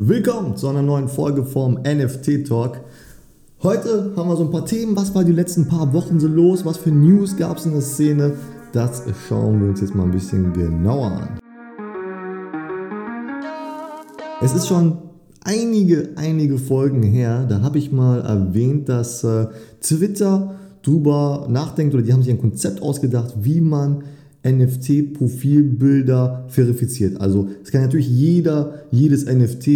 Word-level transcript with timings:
Willkommen 0.00 0.56
zu 0.56 0.68
einer 0.68 0.82
neuen 0.82 1.08
Folge 1.08 1.44
vom 1.44 1.74
NFT 1.82 2.46
Talk. 2.46 2.84
Heute 3.64 4.12
haben 4.14 4.28
wir 4.28 4.36
so 4.36 4.44
ein 4.44 4.52
paar 4.52 4.64
Themen. 4.64 4.94
Was 4.94 5.12
war 5.12 5.24
die 5.24 5.32
letzten 5.32 5.66
paar 5.66 5.92
Wochen 5.92 6.20
so 6.20 6.28
los? 6.28 6.64
Was 6.64 6.76
für 6.76 6.92
News 6.92 7.36
gab 7.36 7.56
es 7.56 7.66
in 7.66 7.72
der 7.72 7.80
Szene? 7.80 8.34
Das 8.72 9.02
schauen 9.26 9.60
wir 9.60 9.70
uns 9.70 9.80
jetzt 9.80 9.96
mal 9.96 10.04
ein 10.04 10.12
bisschen 10.12 10.52
genauer 10.52 11.10
an. 11.10 11.40
Es 14.40 14.54
ist 14.54 14.68
schon 14.68 14.98
einige, 15.42 16.10
einige 16.14 16.58
Folgen 16.58 17.02
her, 17.02 17.44
da 17.48 17.62
habe 17.62 17.78
ich 17.78 17.90
mal 17.90 18.20
erwähnt, 18.20 18.88
dass 18.88 19.24
äh, 19.24 19.48
Twitter 19.80 20.54
drüber 20.84 21.48
nachdenkt 21.50 21.92
oder 21.94 22.04
die 22.04 22.12
haben 22.12 22.22
sich 22.22 22.32
ein 22.32 22.40
Konzept 22.40 22.82
ausgedacht, 22.82 23.34
wie 23.40 23.60
man 23.60 24.04
NFT-Profilbilder 24.44 26.44
verifiziert. 26.48 27.20
Also 27.20 27.48
es 27.62 27.72
kann 27.72 27.82
natürlich 27.82 28.08
jeder 28.08 28.74
jedes 28.90 29.26
NFT 29.26 29.66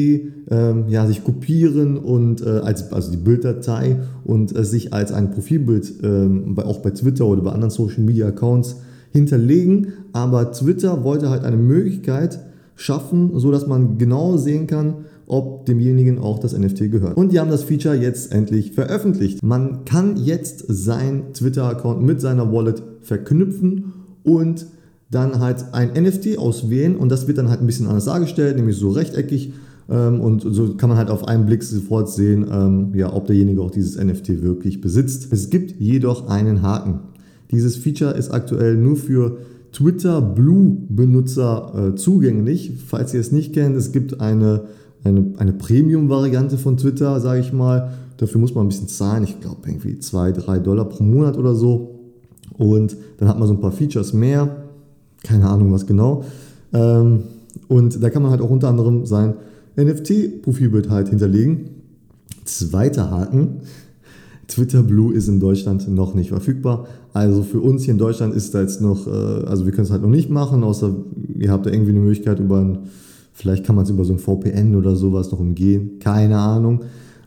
ähm, 0.51 0.85
ja, 0.89 1.07
sich 1.07 1.25
kopieren 1.25 1.99
und 1.99 2.43
äh, 2.43 2.49
als, 2.49 2.93
also 2.93 3.11
die 3.11 3.17
Bilddatei 3.17 3.99
und 4.25 4.57
äh, 4.57 4.65
sich 4.65 4.93
als 4.93 5.13
ein 5.13 5.31
Profilbild 5.31 5.93
ähm, 6.03 6.55
bei, 6.55 6.65
auch 6.65 6.79
bei 6.79 6.91
Twitter 6.91 7.27
oder 7.27 7.43
bei 7.43 7.51
anderen 7.51 7.71
Social 7.71 8.03
Media 8.03 8.29
Accounts 8.29 8.77
hinterlegen. 9.11 9.89
Aber 10.13 10.53
Twitter 10.53 11.05
wollte 11.05 11.31
halt 11.31 11.45
eine 11.45 11.57
Möglichkeit 11.57 12.41
schaffen, 12.77 13.39
so 13.39 13.51
dass 13.51 13.67
man 13.67 13.99
genau 13.99 14.37
sehen 14.37 14.67
kann, 14.67 15.07
ob 15.27 15.67
demjenigen 15.67 16.19
auch 16.19 16.39
das 16.39 16.57
NFT 16.57 16.91
gehört. 16.91 17.17
Und 17.17 17.33
die 17.33 17.41
haben 17.41 17.51
das 17.51 17.65
Feature 17.65 17.95
jetzt 17.95 18.33
endlich 18.33 18.73
veröffentlicht. 18.73 19.43
Man 19.43 19.85
kann 19.85 20.17
jetzt 20.17 20.65
sein 20.69 21.33
Twitter-Account 21.33 22.03
mit 22.03 22.21
seiner 22.21 22.53
Wallet 22.53 22.83
verknüpfen 23.01 23.93
und 24.25 24.67
dann 25.11 25.41
halt 25.41 25.67
ein 25.73 25.93
NFT 25.93 26.39
auswählen 26.39 26.97
und 26.97 27.11
das 27.11 27.29
wird 27.29 27.39
dann 27.39 27.51
halt 27.51 27.61
ein 27.61 27.67
bisschen 27.67 27.87
anders 27.87 28.07
dargestellt, 28.07 28.57
nämlich 28.57 28.77
so 28.77 28.91
rechteckig 28.91 29.53
ähm, 29.89 30.21
und 30.21 30.41
so 30.41 30.75
kann 30.75 30.89
man 30.89 30.99
halt 30.99 31.11
auf 31.11 31.29
einen 31.29 31.47
Blick 31.47 31.63
sofort 31.63 32.09
sehen, 32.09 32.47
ähm, 32.51 32.93
ja, 32.95 33.13
ob 33.13 33.27
derjenige 33.27 33.61
auch 33.61 33.71
dieses 33.71 34.03
NFT 34.03 34.43
wirklich 34.43 34.81
besitzt. 34.81 35.33
Es 35.33 35.51
gibt 35.51 35.79
jedoch 35.81 36.29
einen 36.29 36.63
Haken. 36.63 37.01
Dieses 37.51 37.77
Feature 37.77 38.13
ist 38.13 38.31
aktuell 38.31 38.77
nur 38.77 38.97
für 38.97 39.39
Twitter 39.73 40.23
Blue 40.23 40.79
Benutzer 40.89 41.73
äh, 41.93 41.95
zugänglich. 41.95 42.73
Falls 42.87 43.13
ihr 43.13 43.21
es 43.21 43.33
nicht 43.33 43.53
kennt, 43.53 43.77
es 43.77 43.93
gibt 43.93 44.21
eine, 44.21 44.65
eine, 45.05 45.35
eine 45.37 45.53
Premium-Variante 45.53 46.57
von 46.57 46.77
Twitter, 46.77 47.21
sage 47.21 47.41
ich 47.41 47.53
mal. 47.53 47.93
Dafür 48.17 48.41
muss 48.41 48.55
man 48.55 48.67
ein 48.67 48.69
bisschen 48.69 48.89
zahlen. 48.89 49.25
Ich 49.25 49.41
glaube 49.41 49.61
irgendwie 49.67 49.99
2, 49.99 50.33
3 50.33 50.59
Dollar 50.61 50.87
pro 50.87 51.03
Monat 51.03 51.37
oder 51.37 51.55
so. 51.55 51.92
Und 52.59 52.97
dann 53.19 53.29
hat 53.29 53.39
man 53.39 53.49
so 53.49 53.55
ein 53.55 53.61
paar 53.61 53.73
Features 53.73 54.13
mehr, 54.13 54.65
keine 55.23 55.49
Ahnung 55.49 55.73
was 55.73 55.87
genau. 55.87 56.25
Ähm, 56.73 57.25
und 57.69 58.03
da 58.03 58.11
kann 58.11 58.23
man 58.23 58.31
halt 58.31 58.41
auch 58.41 58.51
unter 58.51 58.69
anderem 58.69 59.07
sein 59.07 59.35
NFT-Profilbild 59.77 60.91
halt 60.91 61.09
hinterlegen. 61.09 61.71
Zweiter 62.45 63.11
Haken. 63.11 63.61
Twitter 64.49 64.83
Blue 64.83 65.15
ist 65.15 65.29
in 65.29 65.41
Deutschland 65.41 65.89
noch 65.89 66.15
nicht 66.15 66.29
verfügbar. 66.29 66.87
Also 67.15 67.43
für 67.43 67.61
uns 67.61 67.85
hier 67.85 67.93
in 67.93 67.99
Deutschland 67.99 68.35
ist 68.35 68.55
da 68.55 68.61
jetzt 68.61 68.81
noch, 68.81 69.07
äh, 69.07 69.11
also 69.11 69.65
wir 69.65 69.73
können 69.73 69.85
es 69.85 69.91
halt 69.91 70.03
noch 70.03 70.09
nicht 70.09 70.31
machen, 70.31 70.65
außer 70.65 70.95
ihr 71.39 71.51
habt 71.51 71.67
da 71.67 71.71
irgendwie 71.71 71.93
eine 71.93 72.01
Möglichkeit 72.01 72.39
über 72.39 72.61
ein, 72.61 72.79
vielleicht 73.33 73.65
kann 73.65 73.77
man 73.77 73.85
es 73.85 73.91
über 73.91 74.05
so 74.05 74.13
ein 74.13 74.19
VPN 74.19 74.75
oder 74.75 74.97
sowas 74.97 75.31
noch 75.31 75.41
umgehen. 75.41 75.99
Keine 76.01 76.39
Ahnung. 76.39 76.81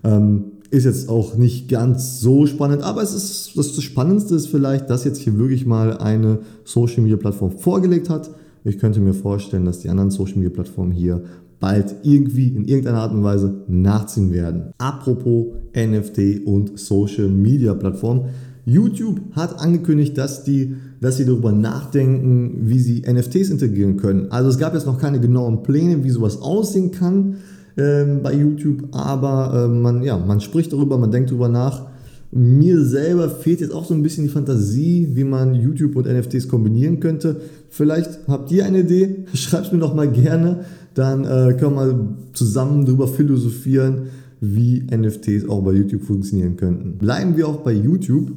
Ähm, 0.04 0.46
ist 0.72 0.86
jetzt 0.86 1.10
auch 1.10 1.36
nicht 1.36 1.70
ganz 1.70 2.20
so 2.20 2.46
spannend, 2.48 2.84
aber 2.84 3.02
es 3.02 3.14
ist 3.14 3.58
das, 3.58 3.82
Spannendste 3.82 4.36
ist 4.36 4.48
vielleicht, 4.48 4.90
dass 4.90 5.04
jetzt 5.04 5.20
hier 5.20 5.38
wirklich 5.38 5.66
mal 5.66 5.98
eine 5.98 6.40
Social 6.64 7.02
Media 7.02 7.18
Plattform 7.18 7.52
vorgelegt 7.52 8.10
hat. 8.10 8.32
Ich 8.64 8.80
könnte 8.80 9.00
mir 9.00 9.14
vorstellen, 9.14 9.66
dass 9.66 9.80
die 9.80 9.90
anderen 9.90 10.10
Social 10.12 10.36
Media 10.36 10.50
Plattformen 10.50 10.92
hier 10.92 11.24
bald 11.60 11.96
irgendwie 12.04 12.50
in 12.50 12.66
irgendeiner 12.66 13.00
Art 13.00 13.14
und 13.14 13.24
Weise 13.24 13.64
nachziehen 13.68 14.32
werden. 14.34 14.74
Apropos 14.78 15.48
NFT 15.76 16.46
und 16.46 16.78
Social 16.80 17.30
Media 17.30 17.74
Plattformen. 17.74 18.26
YouTube 18.66 19.22
hat 19.34 19.60
angekündigt, 19.60 20.18
dass, 20.18 20.44
die, 20.44 20.76
dass 21.00 21.18
sie 21.18 21.26
darüber 21.26 21.52
nachdenken, 21.52 22.62
wie 22.64 22.80
sie 22.80 23.04
NFTs 23.08 23.52
integrieren 23.52 23.98
können. 23.98 24.32
Also 24.32 24.50
es 24.50 24.58
gab 24.58 24.74
jetzt 24.74 24.88
noch 24.88 24.98
keine 24.98 25.20
genauen 25.20 25.62
Pläne, 25.62 26.04
wie 26.04 26.10
sowas 26.10 26.42
aussehen 26.42 26.90
kann 26.90 27.36
ähm, 27.78 28.22
bei 28.24 28.34
YouTube, 28.34 28.88
aber 28.92 29.66
äh, 29.66 29.68
man, 29.68 30.04
ja, 30.04 30.18
man 30.18 30.40
spricht 30.40 30.72
darüber, 30.74 30.98
man 30.98 31.12
denkt 31.12 31.32
darüber 31.32 31.50
nach. 31.50 31.88
Mir 32.32 32.84
selber 32.84 33.30
fehlt 33.30 33.62
jetzt 33.62 33.74
auch 33.74 33.86
so 33.86 33.94
ein 33.94 34.04
bisschen 34.04 34.26
die 34.26 34.30
Fantasie, 34.30 35.10
wie 35.14 35.24
man 35.24 35.56
YouTube 35.56 35.96
und 35.96 36.06
NFTs 36.06 36.48
kombinieren 36.48 37.00
könnte. 37.00 37.42
Vielleicht 37.70 38.28
habt 38.28 38.52
ihr 38.52 38.66
eine 38.66 38.80
Idee, 38.80 39.26
schreibt 39.34 39.72
mir 39.72 39.80
doch 39.80 39.94
mal 39.94 40.12
gerne, 40.12 40.66
dann 40.94 41.24
äh, 41.24 41.54
können 41.54 41.62
wir 41.62 41.70
mal 41.72 42.08
zusammen 42.34 42.86
darüber 42.86 43.08
philosophieren, 43.08 44.08
wie 44.42 44.84
NFTs 44.84 45.48
auch 45.50 45.62
bei 45.62 45.74
YouTube 45.74 46.04
funktionieren 46.04 46.58
könnten. 46.58 46.98
Bleiben 46.98 47.38
wir 47.38 47.48
auch 47.48 47.62
bei 47.62 47.74
YouTube. 47.74 48.32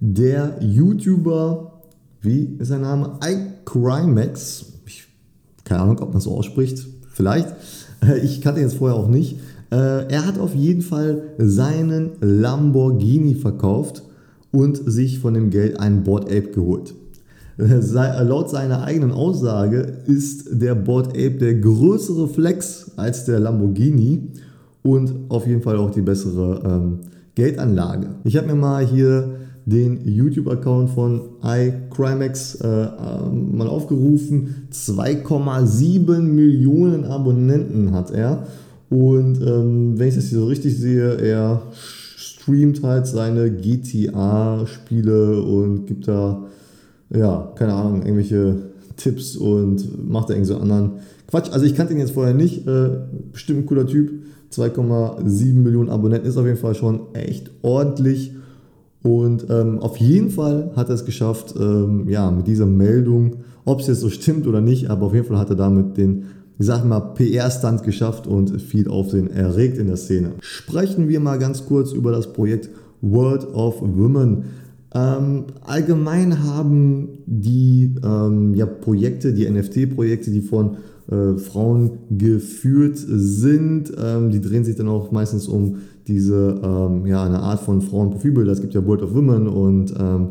Der 0.00 0.58
YouTuber, 0.60 1.82
wie 2.20 2.56
ist 2.58 2.68
sein 2.68 2.82
Name? 2.82 3.18
iCrimex. 3.22 4.66
keine 5.64 5.80
Ahnung, 5.80 5.98
ob 6.00 6.12
man 6.12 6.20
so 6.20 6.36
ausspricht. 6.36 6.86
Vielleicht 7.12 7.48
Ich 8.22 8.40
kannte 8.40 8.60
ihn 8.60 8.66
jetzt 8.66 8.78
vorher 8.78 8.96
auch 8.96 9.08
nicht. 9.08 9.38
Äh, 9.70 10.06
er 10.08 10.26
hat 10.26 10.38
auf 10.38 10.54
jeden 10.54 10.82
Fall 10.82 11.22
seinen 11.38 12.12
Lamborghini 12.20 13.34
verkauft 13.34 14.02
und 14.52 14.76
sich 14.76 15.18
von 15.18 15.34
dem 15.34 15.50
Geld 15.50 15.80
einen 15.80 16.04
Board 16.04 16.24
Ape 16.26 16.50
geholt. 16.52 16.94
Laut 17.56 18.50
seiner 18.50 18.82
eigenen 18.82 19.12
Aussage 19.12 19.98
ist 20.06 20.60
der 20.60 20.74
Board 20.74 21.08
Ape 21.10 21.38
der 21.38 21.54
größere 21.54 22.28
Flex 22.28 22.90
als 22.96 23.24
der 23.24 23.38
Lamborghini 23.38 24.32
und 24.82 25.12
auf 25.28 25.46
jeden 25.46 25.62
Fall 25.62 25.76
auch 25.76 25.90
die 25.90 26.02
bessere 26.02 26.62
ähm, 26.64 26.98
Geldanlage. 27.36 28.08
Ich 28.24 28.36
habe 28.36 28.48
mir 28.48 28.56
mal 28.56 28.84
hier 28.84 29.36
den 29.66 30.06
YouTube-Account 30.06 30.90
von 30.90 31.22
iCrimex 31.42 32.56
äh, 32.56 32.66
äh, 32.66 32.88
mal 33.30 33.66
aufgerufen. 33.66 34.68
2,7 34.72 36.20
Millionen 36.20 37.04
Abonnenten 37.04 37.92
hat 37.92 38.10
er. 38.10 38.46
Und 38.90 39.40
ähm, 39.40 39.98
wenn 39.98 40.08
ich 40.08 40.14
das 40.16 40.26
hier 40.26 40.38
so 40.38 40.46
richtig 40.46 40.78
sehe, 40.78 41.14
er 41.16 41.62
streamt 42.16 42.82
halt 42.82 43.06
seine 43.06 43.50
GTA-Spiele 43.50 45.42
und 45.42 45.86
gibt 45.86 46.08
da, 46.08 46.44
ja, 47.10 47.52
keine 47.56 47.72
Ahnung, 47.72 48.02
irgendwelche 48.02 48.56
Tipps 48.96 49.36
und 49.36 50.08
macht 50.08 50.28
da 50.28 50.34
irgendwie 50.34 50.52
so 50.52 50.58
anderen 50.58 50.92
Quatsch. 51.26 51.50
Also 51.50 51.64
ich 51.64 51.74
kannte 51.74 51.94
ihn 51.94 52.00
jetzt 52.00 52.12
vorher 52.12 52.34
nicht. 52.34 52.66
Äh, 52.66 52.90
bestimmt 53.32 53.60
ein 53.60 53.66
cooler 53.66 53.86
Typ. 53.86 54.12
2,7 54.52 55.54
Millionen 55.54 55.88
Abonnenten 55.88 56.28
ist 56.28 56.36
auf 56.36 56.46
jeden 56.46 56.58
Fall 56.58 56.74
schon 56.74 57.14
echt 57.14 57.50
ordentlich. 57.62 58.32
Und 59.04 59.48
ähm, 59.50 59.80
auf 59.80 59.98
jeden 59.98 60.30
Fall 60.30 60.70
hat 60.76 60.88
er 60.88 60.94
es 60.94 61.04
geschafft, 61.04 61.54
ähm, 61.60 62.08
ja, 62.08 62.30
mit 62.30 62.46
dieser 62.46 62.64
Meldung, 62.64 63.36
ob 63.66 63.80
es 63.80 63.86
jetzt 63.86 64.00
so 64.00 64.08
stimmt 64.08 64.46
oder 64.46 64.62
nicht, 64.62 64.88
aber 64.88 65.06
auf 65.06 65.14
jeden 65.14 65.26
Fall 65.26 65.36
hat 65.36 65.50
er 65.50 65.56
damit 65.56 65.98
den, 65.98 66.24
ich 66.58 66.64
sag 66.64 66.86
mal, 66.86 67.00
PR-Stand 67.00 67.82
geschafft 67.82 68.26
und 68.26 68.62
viel 68.62 68.88
Aufsehen 68.88 69.30
erregt 69.30 69.76
in 69.76 69.88
der 69.88 69.98
Szene. 69.98 70.30
Sprechen 70.40 71.06
wir 71.10 71.20
mal 71.20 71.38
ganz 71.38 71.66
kurz 71.66 71.92
über 71.92 72.12
das 72.12 72.32
Projekt 72.32 72.70
World 73.02 73.46
of 73.52 73.82
Women. 73.82 74.44
Ähm, 74.94 75.44
allgemein 75.66 76.42
haben 76.42 77.08
die 77.26 77.96
ähm, 78.02 78.54
ja, 78.54 78.64
Projekte, 78.64 79.34
die 79.34 79.46
NFT-Projekte, 79.50 80.30
die 80.30 80.40
von 80.40 80.78
äh, 81.10 81.36
Frauen 81.36 81.98
geführt 82.10 82.96
sind, 82.96 83.92
ähm, 84.02 84.30
die 84.30 84.40
drehen 84.40 84.64
sich 84.64 84.76
dann 84.76 84.88
auch 84.88 85.12
meistens 85.12 85.46
um 85.46 85.76
diese, 86.06 86.60
ähm, 86.62 87.06
ja, 87.06 87.24
eine 87.24 87.40
Art 87.40 87.60
von 87.60 87.80
Frauenprofilbilder. 87.80 88.52
Es 88.52 88.60
gibt 88.60 88.74
ja 88.74 88.84
World 88.84 89.02
of 89.02 89.14
Women 89.14 89.48
und 89.48 89.94
ähm, 89.98 90.28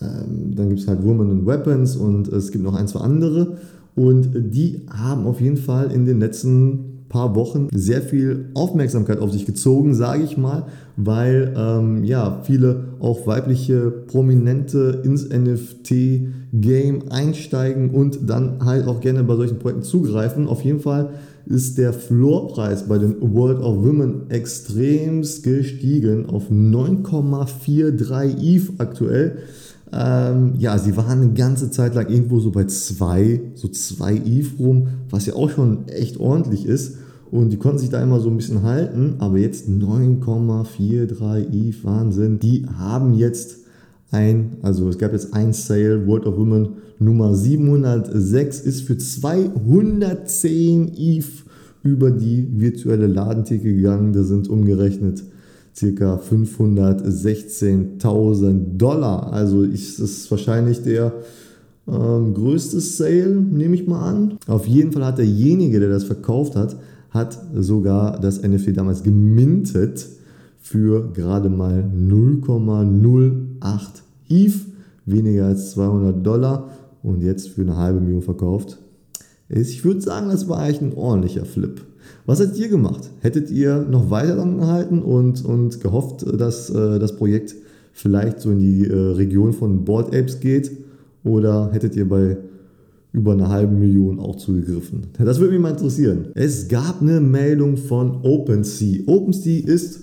ähm, 0.00 0.54
dann 0.54 0.68
gibt 0.68 0.80
es 0.80 0.88
halt 0.88 1.04
Women 1.04 1.30
and 1.30 1.46
Weapons 1.46 1.96
und 1.96 2.28
es 2.28 2.50
gibt 2.50 2.64
noch 2.64 2.74
ein, 2.74 2.88
zwei 2.88 3.00
andere. 3.00 3.56
Und 3.96 4.30
die 4.34 4.86
haben 4.88 5.26
auf 5.26 5.40
jeden 5.40 5.56
Fall 5.56 5.90
in 5.90 6.06
den 6.06 6.20
letzten 6.20 6.89
paar 7.10 7.34
Wochen 7.34 7.68
sehr 7.74 8.00
viel 8.00 8.46
Aufmerksamkeit 8.54 9.18
auf 9.18 9.32
sich 9.32 9.44
gezogen, 9.44 9.94
sage 9.94 10.22
ich 10.22 10.38
mal, 10.38 10.68
weil 10.96 11.52
ähm, 11.56 12.04
ja 12.04 12.40
viele 12.44 12.84
auch 13.00 13.26
weibliche 13.26 13.90
Prominente 13.90 15.02
ins 15.04 15.28
NFT-Game 15.28 17.10
einsteigen 17.10 17.90
und 17.90 18.30
dann 18.30 18.64
halt 18.64 18.86
auch 18.86 19.00
gerne 19.00 19.24
bei 19.24 19.36
solchen 19.36 19.58
Projekten 19.58 19.82
zugreifen. 19.82 20.46
Auf 20.46 20.62
jeden 20.62 20.80
Fall 20.80 21.10
ist 21.46 21.78
der 21.78 21.92
Floorpreis 21.92 22.84
bei 22.84 22.98
den 22.98 23.16
World 23.20 23.60
of 23.60 23.84
Women 23.84 24.30
extremst 24.30 25.42
gestiegen 25.42 26.26
auf 26.26 26.48
9,43 26.48 28.38
ETH 28.40 28.70
aktuell. 28.78 29.38
Ähm, 29.92 30.54
ja, 30.58 30.78
sie 30.78 30.96
waren 30.96 31.22
eine 31.22 31.32
ganze 31.32 31.70
Zeit 31.70 31.94
lang 31.96 32.08
irgendwo 32.08 32.38
so 32.38 32.52
bei 32.52 32.64
2, 32.64 33.40
so 33.54 33.66
2 33.66 34.14
ETH 34.14 34.46
rum, 34.58 34.86
was 35.10 35.26
ja 35.26 35.34
auch 35.34 35.50
schon 35.50 35.88
echt 35.88 36.20
ordentlich 36.20 36.64
ist. 36.66 36.98
Und 37.30 37.50
die 37.50 37.56
konnten 37.56 37.78
sich 37.78 37.90
da 37.90 38.02
immer 38.02 38.20
so 38.20 38.28
ein 38.28 38.36
bisschen 38.36 38.62
halten, 38.62 39.14
aber 39.18 39.38
jetzt 39.38 39.68
9,43 39.68 41.68
ETH, 41.68 41.84
Wahnsinn. 41.84 42.40
Die 42.40 42.66
haben 42.66 43.14
jetzt 43.14 43.58
ein, 44.10 44.56
also 44.62 44.88
es 44.88 44.98
gab 44.98 45.12
jetzt 45.12 45.32
ein 45.32 45.52
Sale, 45.52 46.06
World 46.06 46.26
of 46.26 46.36
Women 46.36 46.70
Nummer 46.98 47.34
706 47.34 48.60
ist 48.60 48.82
für 48.82 48.98
210 48.98 50.92
ETH 50.98 51.24
über 51.82 52.10
die 52.10 52.46
virtuelle 52.56 53.06
Ladentheke 53.06 53.74
gegangen. 53.74 54.12
Das 54.12 54.28
sind 54.28 54.48
umgerechnet 54.48 55.22
ca. 55.78 56.16
516.000 56.16 58.76
Dollar. 58.76 59.32
Also 59.32 59.62
ist 59.62 59.98
es 59.98 60.30
wahrscheinlich 60.30 60.82
der 60.82 61.14
ähm, 61.88 62.34
größte 62.34 62.80
Sale, 62.80 63.30
nehme 63.30 63.76
ich 63.76 63.86
mal 63.86 64.06
an. 64.06 64.36
Auf 64.46 64.66
jeden 64.66 64.92
Fall 64.92 65.06
hat 65.06 65.16
derjenige, 65.16 65.80
der 65.80 65.88
das 65.88 66.04
verkauft 66.04 66.54
hat, 66.54 66.76
hat 67.10 67.38
sogar 67.54 68.20
das 68.20 68.42
NFT 68.42 68.76
damals 68.76 69.02
gemintet 69.02 70.06
für 70.60 71.10
gerade 71.12 71.48
mal 71.48 71.82
0,08 71.82 73.80
ETH, 74.28 74.54
weniger 75.06 75.46
als 75.46 75.72
200 75.72 76.24
Dollar 76.24 76.70
und 77.02 77.22
jetzt 77.22 77.48
für 77.48 77.62
eine 77.62 77.76
halbe 77.76 78.00
Million 78.00 78.22
verkauft. 78.22 78.78
Ich 79.48 79.84
würde 79.84 80.00
sagen, 80.00 80.28
das 80.28 80.48
war 80.48 80.58
eigentlich 80.60 80.80
ein 80.80 80.94
ordentlicher 80.94 81.44
Flip. 81.44 81.80
Was 82.26 82.38
hättet 82.38 82.58
ihr 82.58 82.68
gemacht? 82.68 83.10
Hättet 83.20 83.50
ihr 83.50 83.82
noch 83.82 84.10
weiter 84.10 84.36
dran 84.36 84.58
gehalten 84.58 85.00
und, 85.00 85.44
und 85.44 85.80
gehofft, 85.80 86.24
dass 86.40 86.70
äh, 86.70 87.00
das 87.00 87.16
Projekt 87.16 87.56
vielleicht 87.92 88.40
so 88.40 88.52
in 88.52 88.60
die 88.60 88.86
äh, 88.86 88.94
Region 88.94 89.52
von 89.52 89.84
Board 89.84 90.14
Apes 90.14 90.38
geht? 90.38 90.70
Oder 91.24 91.70
hättet 91.72 91.96
ihr 91.96 92.08
bei 92.08 92.36
über 93.12 93.32
eine 93.32 93.48
halbe 93.48 93.74
Million 93.74 94.18
auch 94.18 94.36
zugegriffen? 94.36 95.08
Das 95.18 95.40
würde 95.40 95.52
mich 95.52 95.62
mal 95.62 95.72
interessieren. 95.72 96.26
Es 96.34 96.68
gab 96.68 97.00
eine 97.00 97.20
Meldung 97.20 97.76
von 97.76 98.20
OpenSea. 98.22 99.02
OpenSea 99.06 99.66
ist 99.66 100.00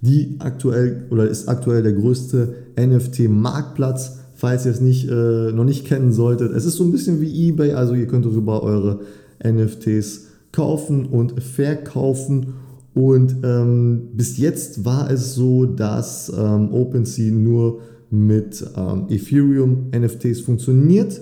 die 0.00 0.36
aktuell 0.38 1.06
oder 1.10 1.28
ist 1.28 1.48
aktuell 1.48 1.82
der 1.82 1.92
größte 1.92 2.54
NFT-Marktplatz. 2.78 4.18
Falls 4.34 4.64
ihr 4.64 4.72
es 4.72 4.80
nicht, 4.80 5.08
äh, 5.08 5.52
noch 5.52 5.64
nicht 5.64 5.84
kennen 5.84 6.12
solltet, 6.12 6.52
es 6.52 6.64
ist 6.64 6.76
so 6.76 6.84
ein 6.84 6.92
bisschen 6.92 7.20
wie 7.20 7.48
eBay, 7.48 7.72
also 7.72 7.92
ihr 7.92 8.06
könnt 8.06 8.24
darüber 8.24 8.62
eure 8.62 9.00
NFTs 9.44 10.28
kaufen 10.52 11.04
und 11.06 11.42
verkaufen. 11.42 12.54
Und 12.94 13.36
ähm, 13.44 14.08
bis 14.14 14.38
jetzt 14.38 14.84
war 14.84 15.10
es 15.10 15.34
so, 15.34 15.66
dass 15.66 16.32
ähm, 16.36 16.72
OpenSea 16.72 17.32
nur 17.32 17.80
mit 18.10 18.64
ähm, 18.76 19.06
Ethereum 19.08 19.90
NFTs 19.94 20.40
funktioniert, 20.40 21.20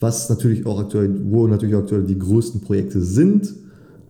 was 0.00 0.28
natürlich 0.28 0.66
auch 0.66 0.78
aktuell, 0.78 1.10
wo 1.30 1.46
natürlich 1.46 1.76
aktuell 1.76 2.04
die 2.04 2.18
größten 2.18 2.60
Projekte 2.60 3.00
sind. 3.00 3.54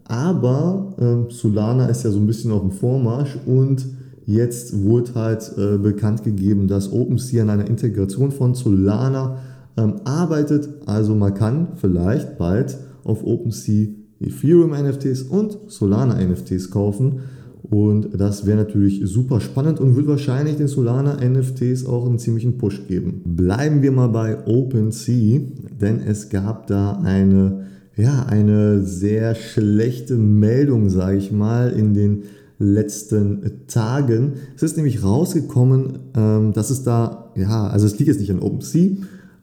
Aber 0.05 0.95
äh, 0.99 1.33
Solana 1.33 1.87
ist 1.87 2.05
ja 2.05 2.11
so 2.11 2.19
ein 2.19 2.27
bisschen 2.27 2.51
auf 2.51 2.63
dem 2.63 2.71
Vormarsch 2.71 3.37
und 3.47 3.87
jetzt 4.27 4.83
wurde 4.83 5.15
halt 5.15 5.53
äh, 5.57 5.79
bekannt 5.79 6.25
gegeben, 6.25 6.67
dass 6.69 6.93
OpenSea 6.93 7.43
an 7.43 7.51
einer 7.51 7.67
Integration 7.67 8.31
von 8.31 8.55
Solana 8.55 9.39
ähm, 9.77 9.97
arbeitet. 10.05 10.69
Also 10.87 11.15
man 11.15 11.35
kann 11.35 11.69
vielleicht 11.77 12.39
bald 12.39 12.77
auf 13.05 13.25
OpenSea 13.25 13.89
Ethereum 14.21 14.71
NFTs 14.71 15.23
und 15.23 15.59
Solana 15.69 16.15
NFTs 16.21 16.71
kaufen. 16.71 17.21
Und 17.63 18.19
das 18.19 18.47
wäre 18.47 18.59
natürlich 18.59 19.03
super 19.05 19.41
spannend 19.41 19.81
und 19.81 19.97
wird 19.97 20.07
wahrscheinlich 20.07 20.57
den 20.57 20.69
Solana 20.69 21.19
NFTs 21.23 21.87
auch 21.87 22.07
einen 22.07 22.19
ziemlichen 22.19 22.59
Push 22.59 22.87
geben. 22.87 23.23
Bleiben 23.25 23.83
wir 23.83 23.93
mal 23.93 24.09
bei 24.09 24.47
OpenSea, 24.47 25.41
denn 25.81 26.01
es 26.01 26.29
gab 26.31 26.67
da 26.67 27.01
eine, 27.03 27.67
ja, 27.97 28.25
eine 28.27 28.83
sehr 28.85 29.35
schlechte 29.35 30.15
Meldung, 30.15 30.89
sage 30.89 31.19
ich 31.19 31.31
mal, 31.31 31.71
in 31.71 31.95
den 31.95 32.23
letzten 32.59 33.67
Tagen. 33.69 34.35
Es 34.57 34.63
ist 34.63 34.77
nämlich 34.77 35.05
rausgekommen, 35.05 35.99
ähm, 36.17 36.53
dass 36.53 36.71
es 36.71 36.83
da, 36.83 37.31
ja, 37.37 37.69
also 37.69 37.87
es 37.87 37.99
liegt 37.99 38.09
jetzt 38.09 38.21
nicht 38.21 38.31
an 38.31 38.41
OpenSea, 38.41 38.97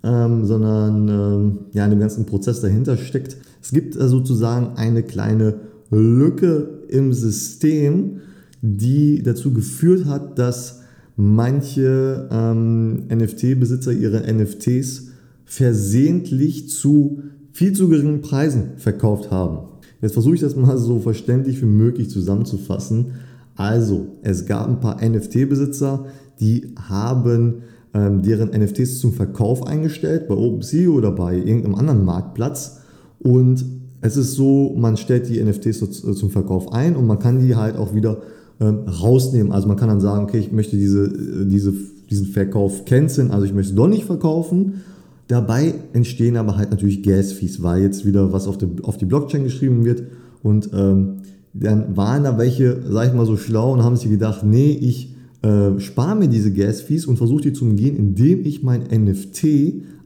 ähm, 0.03 0.45
sondern 0.45 1.07
ähm, 1.07 1.57
ja, 1.73 1.85
in 1.85 1.91
dem 1.91 1.99
ganzen 1.99 2.25
Prozess 2.25 2.61
dahinter 2.61 2.97
steckt. 2.97 3.37
Es 3.61 3.71
gibt 3.71 3.95
äh, 3.95 4.07
sozusagen 4.07 4.77
eine 4.77 5.03
kleine 5.03 5.55
Lücke 5.91 6.84
im 6.89 7.13
System, 7.13 8.21
die 8.61 9.21
dazu 9.23 9.53
geführt 9.53 10.05
hat, 10.05 10.39
dass 10.39 10.81
manche 11.15 12.27
ähm, 12.31 13.07
NFT-Besitzer 13.09 13.93
ihre 13.93 14.21
NFTs 14.31 15.09
versehentlich 15.45 16.69
zu 16.69 17.21
viel 17.51 17.73
zu 17.73 17.87
geringen 17.87 18.21
Preisen 18.21 18.71
verkauft 18.77 19.31
haben. 19.31 19.69
Jetzt 20.01 20.13
versuche 20.13 20.35
ich 20.35 20.41
das 20.41 20.55
mal 20.55 20.77
so 20.77 20.99
verständlich 20.99 21.61
wie 21.61 21.67
möglich 21.67 22.09
zusammenzufassen. 22.09 23.13
Also, 23.55 24.17
es 24.23 24.45
gab 24.45 24.67
ein 24.67 24.79
paar 24.81 25.01
NFT-Besitzer, 25.01 26.05
die 26.41 26.73
haben 26.75 27.61
ähm, 27.93 28.21
deren 28.21 28.49
NFTs 28.49 28.99
zum 28.99 29.13
Verkauf 29.13 29.65
eingestellt 29.65 30.27
bei 30.27 30.35
OpenSea 30.35 30.89
oder 30.89 31.11
bei 31.11 31.37
irgendeinem 31.37 31.75
anderen 31.75 32.03
Marktplatz. 32.03 32.81
Und 33.19 33.63
es 34.05 34.17
ist 34.17 34.35
so, 34.35 34.75
man 34.77 34.97
stellt 34.97 35.29
die 35.29 35.43
NFTs 35.43 35.79
so 35.79 36.13
zum 36.13 36.29
Verkauf 36.29 36.71
ein 36.71 36.95
und 36.95 37.07
man 37.07 37.17
kann 37.17 37.39
die 37.39 37.55
halt 37.55 37.75
auch 37.75 37.95
wieder 37.95 38.21
ähm, 38.59 38.81
rausnehmen. 38.87 39.51
Also 39.51 39.67
man 39.67 39.77
kann 39.77 39.89
dann 39.89 39.99
sagen, 39.99 40.25
okay, 40.25 40.37
ich 40.37 40.51
möchte 40.51 40.77
diese, 40.77 41.05
äh, 41.05 41.45
diese, 41.45 41.73
diesen 42.09 42.27
Verkauf 42.27 42.85
canceln, 42.85 43.31
also 43.31 43.45
ich 43.45 43.53
möchte 43.53 43.71
es 43.71 43.75
doch 43.75 43.87
nicht 43.87 44.05
verkaufen. 44.05 44.81
Dabei 45.27 45.73
entstehen 45.93 46.37
aber 46.37 46.55
halt 46.55 46.69
natürlich 46.69 47.01
Gas-Fees, 47.01 47.63
weil 47.63 47.81
jetzt 47.81 48.05
wieder 48.05 48.31
was 48.31 48.47
auf 48.47 48.59
die, 48.59 48.67
auf 48.83 48.97
die 48.97 49.05
Blockchain 49.05 49.43
geschrieben 49.43 49.83
wird 49.83 50.03
und 50.43 50.69
ähm, 50.73 51.21
dann 51.53 51.97
waren 51.97 52.25
da 52.25 52.37
welche, 52.37 52.83
sag 52.87 53.07
ich 53.07 53.13
mal 53.13 53.25
so 53.25 53.37
schlau 53.37 53.73
und 53.73 53.83
haben 53.83 53.95
sich 53.95 54.09
gedacht, 54.09 54.43
nee, 54.43 54.71
ich 54.71 55.15
äh, 55.41 55.79
spare 55.79 56.15
mir 56.15 56.27
diese 56.27 56.53
Gas-Fees 56.53 57.07
und 57.07 57.17
versuche 57.17 57.41
die 57.41 57.53
zu 57.53 57.65
umgehen, 57.65 57.95
indem 57.95 58.45
ich 58.45 58.61
mein 58.61 58.81
NFT 58.81 59.45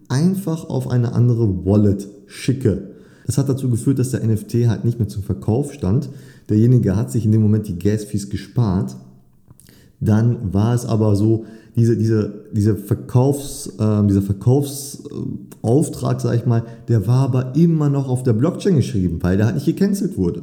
einfach 0.08 0.70
auf 0.70 0.90
eine 0.90 1.14
andere 1.14 1.66
Wallet 1.66 2.08
schicke. 2.28 2.99
Das 3.30 3.38
hat 3.38 3.48
dazu 3.48 3.70
geführt, 3.70 4.00
dass 4.00 4.10
der 4.10 4.26
NFT 4.26 4.68
halt 4.68 4.86
nicht 4.86 4.98
mehr 4.98 5.08
zum 5.08 5.22
Verkauf 5.22 5.72
stand. 5.72 6.10
Derjenige 6.50 6.96
hat 6.96 7.12
sich 7.12 7.26
in 7.26 7.32
dem 7.32 7.44
Moment 7.44 7.68
die 7.68 7.78
Gas-Fees 7.78 8.32
gespart. 8.32 8.96
Dann 10.00 10.52
war 10.52 10.74
es 10.74 10.88
aber 10.88 11.16
so, 11.16 11.46
diese, 11.76 11.96
diese, 11.96 12.46
diese 12.54 12.76
Verkaufs, 12.76 13.68
äh, 13.78 14.08
dieser 14.08 14.24
Verkaufsauftrag, 14.24 16.20
sag 16.22 16.38
ich 16.38 16.48
mal, 16.48 16.64
der 16.88 17.06
war 17.06 17.20
aber 17.20 17.56
immer 17.56 17.88
noch 17.92 18.10
auf 18.10 18.24
der 18.24 18.34
Blockchain 18.34 18.78
geschrieben, 18.78 19.20
weil 19.22 19.38
der 19.38 19.46
halt 19.46 19.58
nicht 19.58 19.68
gecancelt 19.68 20.18
wurde. 20.18 20.42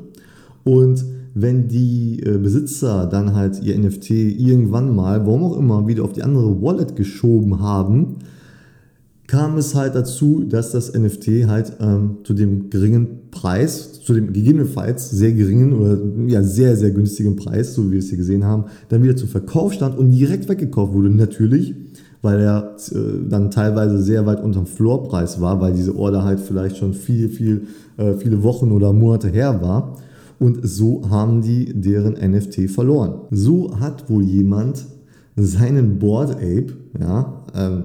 Und 0.62 1.04
wenn 1.34 1.66
die 1.66 2.22
äh, 2.22 2.38
Besitzer 2.38 3.06
dann 3.06 3.34
halt 3.34 3.64
ihr 3.64 3.76
NFT 3.76 4.10
irgendwann 4.10 4.94
mal, 4.94 5.26
warum 5.26 5.42
auch 5.42 5.58
immer, 5.58 5.88
wieder 5.88 6.04
auf 6.04 6.12
die 6.12 6.22
andere 6.22 6.62
Wallet 6.62 6.94
geschoben 6.94 7.58
haben, 7.58 8.18
kam 9.26 9.58
es 9.58 9.74
halt 9.74 9.94
dazu, 9.94 10.44
dass 10.48 10.72
das 10.72 10.92
NFT 10.94 11.46
halt 11.46 11.72
ähm, 11.80 12.18
zu 12.24 12.34
dem 12.34 12.70
geringen 12.70 13.30
Preis, 13.30 14.00
zu 14.02 14.14
dem 14.14 14.32
gegebenenfalls 14.32 15.10
sehr 15.10 15.32
geringen 15.32 15.72
oder 15.72 15.98
ja 16.28 16.42
sehr, 16.42 16.76
sehr 16.76 16.90
günstigen 16.90 17.36
Preis, 17.36 17.74
so 17.74 17.86
wie 17.86 17.92
wir 17.92 17.98
es 17.98 18.08
hier 18.08 18.18
gesehen 18.18 18.44
haben, 18.44 18.64
dann 18.88 19.02
wieder 19.02 19.16
zum 19.16 19.28
Verkauf 19.28 19.72
stand 19.72 19.98
und 19.98 20.10
direkt 20.10 20.48
weggekauft 20.48 20.92
wurde. 20.92 21.10
Natürlich, 21.10 21.74
weil 22.22 22.40
er 22.40 22.76
äh, 22.92 23.28
dann 23.28 23.50
teilweise 23.50 24.00
sehr 24.02 24.26
weit 24.26 24.42
unterm 24.42 24.66
Floorpreis 24.66 25.40
war, 25.40 25.60
weil 25.60 25.72
diese 25.72 25.96
Order 25.96 26.24
halt 26.24 26.40
vielleicht 26.40 26.76
schon 26.76 26.94
viel, 26.94 27.28
viel, 27.28 27.66
äh, 27.96 28.14
viele 28.14 28.42
Wochen 28.42 28.70
oder 28.70 28.92
Monate 28.92 29.28
her 29.28 29.60
war 29.60 29.96
und 30.38 30.60
so 30.62 31.08
haben 31.08 31.42
die 31.42 31.72
deren 31.74 32.14
NFT 32.14 32.70
verloren. 32.70 33.22
So 33.30 33.78
hat 33.80 34.08
wohl 34.10 34.22
jemand 34.22 34.86
seinen 35.36 35.98
Board 35.98 36.36
Ape, 36.36 36.72
ja, 36.98 37.44
ähm, 37.54 37.84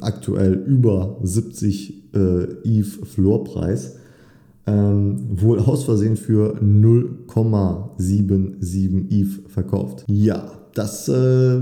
aktuell 0.00 0.54
über 0.54 1.18
70 1.22 2.14
äh, 2.14 2.44
ETH 2.64 2.86
Floorpreis, 2.86 3.96
ähm, 4.66 5.18
wohl 5.34 5.58
aus 5.58 5.84
Versehen 5.84 6.16
für 6.16 6.56
0,77 6.60 9.10
ETH 9.10 9.50
verkauft. 9.50 10.04
Ja, 10.08 10.50
das 10.74 11.08
äh, 11.08 11.60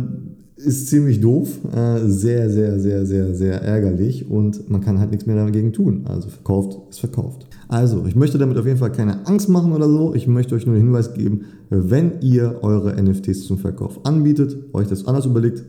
ist 0.56 0.88
ziemlich 0.88 1.20
doof, 1.20 1.58
äh, 1.74 2.06
sehr, 2.06 2.50
sehr, 2.50 2.78
sehr, 2.78 3.06
sehr, 3.06 3.34
sehr 3.34 3.62
ärgerlich 3.62 4.30
und 4.30 4.70
man 4.70 4.80
kann 4.80 4.98
halt 4.98 5.10
nichts 5.10 5.26
mehr 5.26 5.36
dagegen 5.36 5.72
tun. 5.72 6.04
Also 6.06 6.28
verkauft 6.28 6.78
ist 6.90 7.00
verkauft. 7.00 7.46
Also, 7.68 8.04
ich 8.06 8.16
möchte 8.16 8.36
damit 8.36 8.58
auf 8.58 8.66
jeden 8.66 8.78
Fall 8.78 8.92
keine 8.92 9.26
Angst 9.26 9.48
machen 9.48 9.72
oder 9.72 9.88
so. 9.88 10.12
Ich 10.14 10.26
möchte 10.26 10.56
euch 10.56 10.66
nur 10.66 10.74
den 10.74 10.84
Hinweis 10.84 11.14
geben, 11.14 11.42
wenn 11.70 12.20
ihr 12.20 12.58
eure 12.62 13.00
NFTs 13.00 13.44
zum 13.44 13.58
Verkauf 13.58 14.04
anbietet, 14.04 14.56
euch 14.72 14.88
das 14.88 15.06
anders 15.06 15.24
überlegt, 15.24 15.64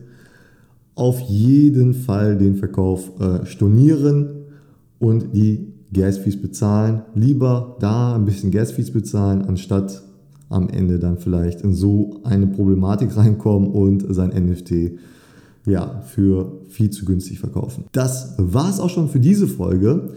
auf 0.94 1.20
jeden 1.20 1.94
Fall 1.94 2.36
den 2.36 2.56
Verkauf 2.56 3.10
äh, 3.20 3.46
stornieren 3.46 4.28
und 4.98 5.34
die 5.34 5.72
Gas-Fees 5.92 6.40
bezahlen. 6.40 7.02
Lieber 7.14 7.76
da 7.80 8.14
ein 8.14 8.24
bisschen 8.24 8.50
Gas-Fees 8.50 8.90
bezahlen, 8.90 9.42
anstatt 9.42 10.02
am 10.48 10.68
Ende 10.68 10.98
dann 10.98 11.18
vielleicht 11.18 11.62
in 11.62 11.74
so 11.74 12.20
eine 12.24 12.46
Problematik 12.46 13.16
reinkommen 13.16 13.70
und 13.70 14.04
sein 14.14 14.30
NFT 14.30 14.98
ja, 15.64 16.02
für 16.06 16.60
viel 16.68 16.90
zu 16.90 17.04
günstig 17.04 17.38
verkaufen. 17.38 17.84
Das 17.92 18.34
war 18.36 18.68
es 18.68 18.80
auch 18.80 18.90
schon 18.90 19.08
für 19.08 19.20
diese 19.20 19.46
Folge. 19.46 20.10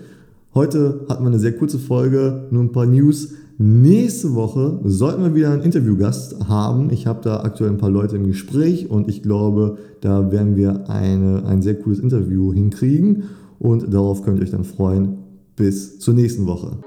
Heute 0.54 1.06
hatten 1.08 1.24
wir 1.24 1.28
eine 1.28 1.40
sehr 1.40 1.56
kurze 1.56 1.80
Folge, 1.80 2.48
nur 2.50 2.64
ein 2.64 2.72
paar 2.72 2.86
News. 2.86 3.34
Nächste 3.58 4.36
Woche 4.36 4.82
sollten 4.84 5.24
wir 5.24 5.34
wieder 5.34 5.52
einen 5.52 5.62
Interviewgast 5.62 6.50
haben. 6.50 6.90
Ich 6.92 7.08
habe 7.08 7.22
da 7.24 7.40
aktuell 7.40 7.70
ein 7.70 7.78
paar 7.78 7.90
Leute 7.90 8.18
im 8.18 8.28
Gespräch 8.28 8.90
und 8.90 9.08
ich 9.08 9.24
glaube, 9.24 9.78
da 10.02 10.30
werden 10.30 10.58
wir 10.58 10.90
eine, 10.90 11.46
ein 11.46 11.62
sehr 11.62 11.76
cooles 11.76 12.00
Interview 12.00 12.52
hinkriegen 12.52 13.24
und 13.58 13.94
darauf 13.94 14.24
könnt 14.24 14.40
ihr 14.40 14.44
euch 14.44 14.52
dann 14.52 14.66
freuen. 14.66 15.20
Bis 15.56 16.00
zur 16.00 16.16
nächsten 16.16 16.48
Woche. 16.48 16.80